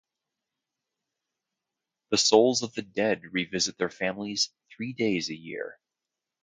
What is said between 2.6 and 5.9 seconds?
of the dead revisit their families three days a year.